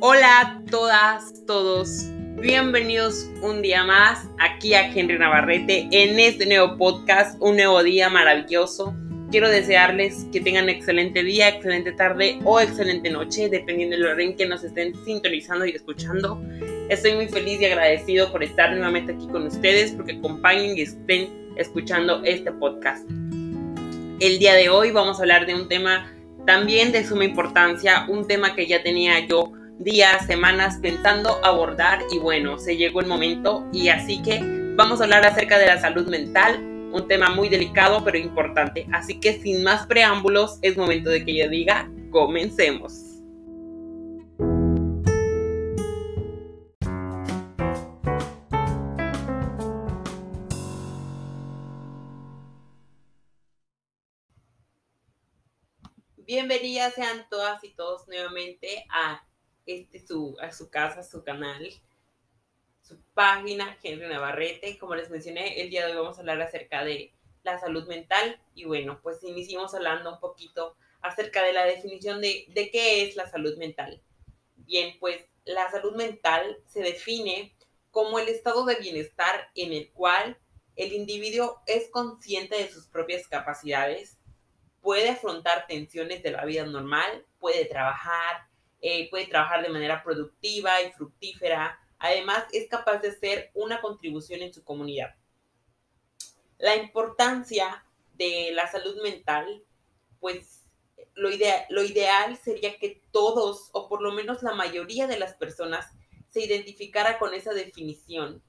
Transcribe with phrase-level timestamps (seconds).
[0.00, 2.04] Hola todas, todos.
[2.40, 8.08] Bienvenidos un día más aquí a Henry Navarrete en este nuevo podcast, un nuevo día
[8.08, 8.94] maravilloso.
[9.32, 14.46] Quiero desearles que tengan excelente día, excelente tarde o excelente noche, dependiendo del orden que
[14.46, 16.40] nos estén sintonizando y escuchando.
[16.88, 21.28] Estoy muy feliz y agradecido por estar nuevamente aquí con ustedes, porque acompañen y estén
[21.56, 23.04] escuchando este podcast.
[24.20, 26.14] El día de hoy vamos a hablar de un tema
[26.46, 32.18] también de suma importancia, un tema que ya tenía yo días, semanas pensando abordar y
[32.18, 34.40] bueno, se llegó el momento y así que
[34.76, 36.58] vamos a hablar acerca de la salud mental,
[36.92, 38.86] un tema muy delicado pero importante.
[38.92, 43.04] Así que sin más preámbulos, es momento de que yo diga, comencemos.
[56.26, 59.27] Bienvenidas sean todas y todos nuevamente a
[59.68, 61.70] este su, a su casa, su canal,
[62.82, 64.78] su página, Henry Navarrete.
[64.78, 68.40] Como les mencioné, el día de hoy vamos a hablar acerca de la salud mental
[68.54, 73.14] y bueno, pues iniciamos hablando un poquito acerca de la definición de, de qué es
[73.14, 74.02] la salud mental.
[74.56, 77.54] Bien, pues la salud mental se define
[77.90, 80.38] como el estado de bienestar en el cual
[80.76, 84.18] el individuo es consciente de sus propias capacidades,
[84.80, 88.48] puede afrontar tensiones de la vida normal, puede trabajar,
[88.80, 91.78] eh, puede trabajar de manera productiva y fructífera.
[91.98, 95.14] Además, es capaz de hacer una contribución en su comunidad.
[96.58, 99.64] La importancia de la salud mental,
[100.20, 100.64] pues
[101.14, 101.28] lo,
[101.70, 105.86] lo ideal sería que todos, o por lo menos la mayoría de las personas,
[106.28, 108.42] se identificara con esa definición.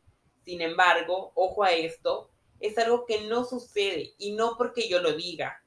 [0.43, 5.14] Sin embargo, ojo a esto, es algo que no sucede y no porque yo lo
[5.14, 5.64] diga,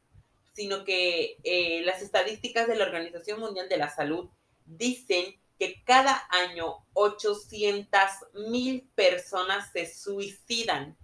[0.52, 4.28] sino que eh, las estadísticas de la Organización Mundial de la Salud
[4.76, 8.00] dicen que cada año 800
[8.48, 10.96] mil personas se suicidan.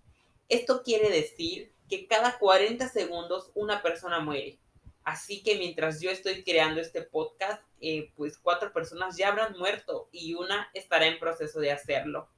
[0.49, 4.59] Esto quiere decir que cada 40 segundos una persona muere.
[5.05, 10.09] Así que mientras yo estoy creando este podcast, eh, pues cuatro personas ya habrán muerto
[10.13, 12.29] y una estará en proceso de hacerlo.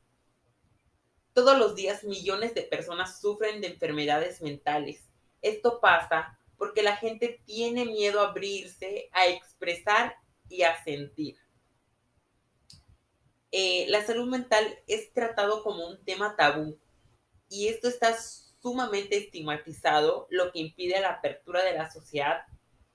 [1.33, 5.09] Todos los días millones de personas sufren de enfermedades mentales.
[5.43, 10.20] Esto pasa porque la gente tiene miedo a abrirse, a expresar
[10.51, 11.39] y a sentir.
[13.53, 16.79] Eh, la salud mental es tratado como un tema tabú
[17.49, 18.17] y esto está
[18.61, 22.43] sumamente estigmatizado, lo que impide la apertura de la sociedad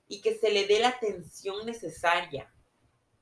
[0.08, 2.52] y que se le dé la atención necesaria.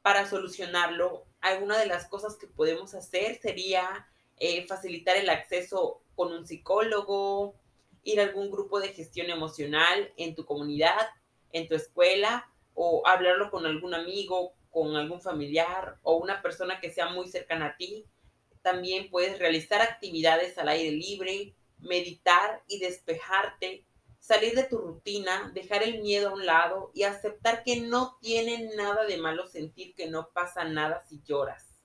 [0.03, 4.07] Para solucionarlo, alguna de las cosas que podemos hacer sería
[4.37, 7.55] eh, facilitar el acceso con un psicólogo,
[8.03, 11.09] ir a algún grupo de gestión emocional en tu comunidad,
[11.53, 16.91] en tu escuela o hablarlo con algún amigo, con algún familiar o una persona que
[16.91, 18.07] sea muy cercana a ti.
[18.63, 23.85] También puedes realizar actividades al aire libre, meditar y despejarte,
[24.19, 28.75] salir de tu rutina, dejar el miedo a un lado y aceptar que no tiene
[28.75, 31.79] nada de malo sentir que no pasa nada si lloras,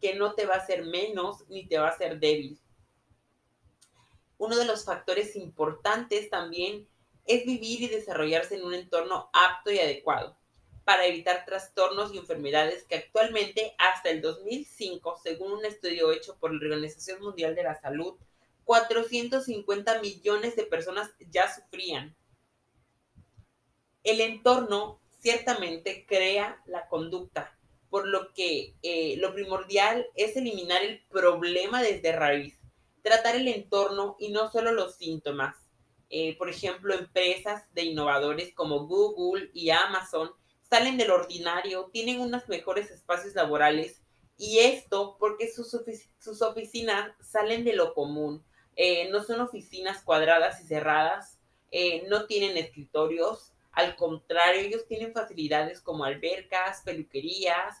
[0.00, 2.58] que no te va a hacer menos ni te va a hacer débil.
[4.38, 6.88] Uno de los factores importantes también
[7.30, 10.36] es vivir y desarrollarse en un entorno apto y adecuado
[10.84, 16.52] para evitar trastornos y enfermedades que actualmente hasta el 2005, según un estudio hecho por
[16.52, 18.16] la Organización Mundial de la Salud,
[18.64, 22.16] 450 millones de personas ya sufrían.
[24.02, 27.56] El entorno ciertamente crea la conducta,
[27.88, 32.58] por lo que eh, lo primordial es eliminar el problema desde raíz,
[33.02, 35.56] tratar el entorno y no solo los síntomas.
[36.12, 40.32] Eh, por ejemplo, empresas de innovadores como Google y Amazon
[40.68, 44.02] salen del ordinario, tienen unos mejores espacios laborales
[44.36, 45.76] y esto porque sus,
[46.18, 48.44] sus oficinas salen de lo común.
[48.74, 51.38] Eh, no son oficinas cuadradas y cerradas,
[51.70, 57.78] eh, no tienen escritorios, al contrario, ellos tienen facilidades como albercas, peluquerías,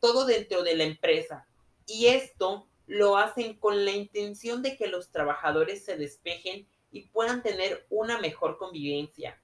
[0.00, 1.46] todo dentro de la empresa.
[1.86, 7.42] Y esto lo hacen con la intención de que los trabajadores se despejen y puedan
[7.42, 9.42] tener una mejor convivencia.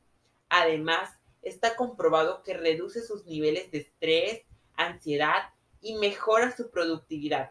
[0.49, 1.11] Además,
[1.43, 4.43] está comprobado que reduce sus niveles de estrés,
[4.76, 5.50] ansiedad
[5.81, 7.50] y mejora su productividad.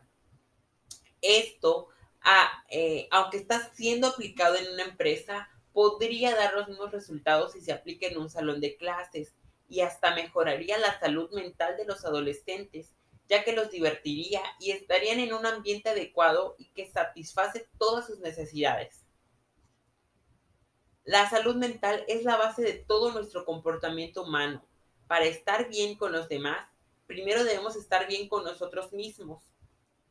[1.22, 1.90] Esto,
[2.70, 7.74] eh, aunque está siendo aplicado en una empresa, podría dar los mismos resultados si se
[7.74, 9.36] aplica en un salón de clases
[9.68, 12.94] y hasta mejoraría la salud mental de los adolescentes,
[13.28, 18.20] ya que los divertiría y estarían en un ambiente adecuado y que satisface todas sus
[18.20, 19.09] necesidades.
[21.10, 24.64] La salud mental es la base de todo nuestro comportamiento humano.
[25.08, 26.70] Para estar bien con los demás,
[27.08, 29.42] primero debemos estar bien con nosotros mismos.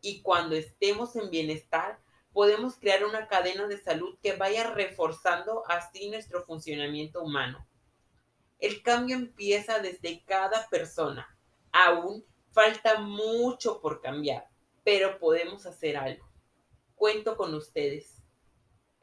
[0.00, 2.00] Y cuando estemos en bienestar,
[2.32, 7.64] podemos crear una cadena de salud que vaya reforzando así nuestro funcionamiento humano.
[8.58, 11.38] El cambio empieza desde cada persona.
[11.70, 14.48] Aún falta mucho por cambiar,
[14.82, 16.28] pero podemos hacer algo.
[16.96, 18.20] Cuento con ustedes.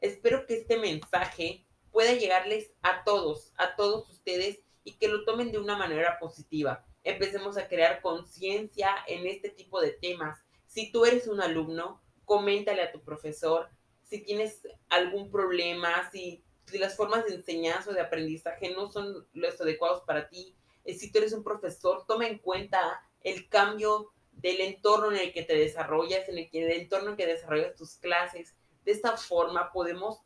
[0.02, 1.66] Espero que este mensaje
[1.96, 6.84] pueda llegarles a todos, a todos ustedes y que lo tomen de una manera positiva.
[7.04, 10.38] Empecemos a crear conciencia en este tipo de temas.
[10.66, 13.70] Si tú eres un alumno, coméntale a tu profesor.
[14.02, 16.44] Si tienes algún problema, si,
[16.74, 20.54] las formas de enseñanza o de aprendizaje no son los adecuados para ti,
[20.84, 25.32] eh, si tú eres un profesor, toma en cuenta el cambio del entorno en el
[25.32, 28.54] que te desarrollas, en el, el entorno en que desarrollas tus clases.
[28.84, 30.25] De esta forma podemos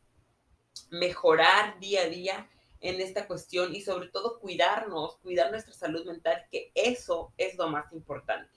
[0.91, 2.49] mejorar día a día
[2.81, 7.69] en esta cuestión y sobre todo cuidarnos, cuidar nuestra salud mental, que eso es lo
[7.69, 8.51] más importante.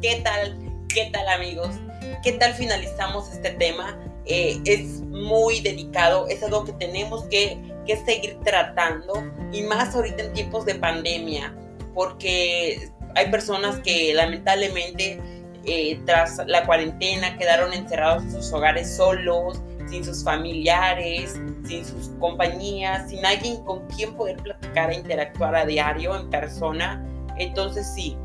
[0.00, 0.58] ¿Qué tal?
[0.88, 1.76] ¿Qué tal amigos?
[2.22, 3.98] ¿Qué tal finalizamos este tema?
[4.24, 7.58] Eh, es muy delicado, es algo que tenemos que
[7.90, 9.14] que seguir tratando
[9.52, 11.54] y más ahorita en tiempos de pandemia,
[11.94, 15.20] porque hay personas que lamentablemente
[15.64, 22.10] eh, tras la cuarentena quedaron encerrados en sus hogares solos, sin sus familiares, sin sus
[22.20, 27.04] compañías, sin alguien con quien poder platicar e interactuar a diario en persona.
[27.38, 28.16] Entonces sí,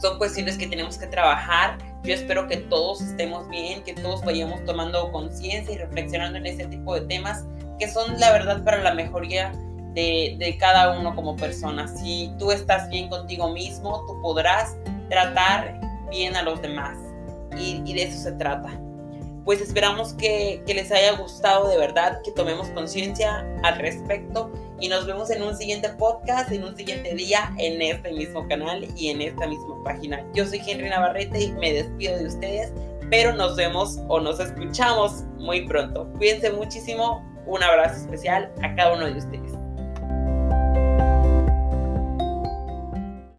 [0.00, 1.78] son cuestiones que tenemos que trabajar.
[2.04, 6.66] Yo espero que todos estemos bien, que todos vayamos tomando conciencia y reflexionando en ese
[6.66, 7.44] tipo de temas
[7.78, 9.52] que son la verdad para la mejoría
[9.94, 11.88] de, cada uno como persona.
[11.88, 14.76] Si tú estás bien contigo mismo, tú podrás
[15.08, 15.80] tratar
[16.10, 16.98] bien a los demás.
[17.56, 18.80] Y, de eso se trata.
[19.44, 24.50] Pues esperamos que, que les haya gustado de verdad, que tomemos conciencia al respecto
[24.80, 28.86] y nos vemos en un siguiente podcast, en un siguiente día, en este mismo canal
[28.96, 30.24] y en esta misma página.
[30.34, 32.72] Yo soy Henry Navarrete y me despido de ustedes,
[33.10, 36.10] pero nos vemos o nos escuchamos muy pronto.
[36.16, 39.43] Cuídense muchísimo un abrazo especial a cada uno de ustedes.